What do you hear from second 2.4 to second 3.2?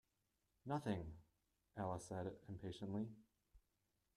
impatiently.